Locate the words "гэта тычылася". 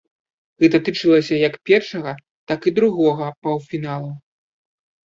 0.63-1.35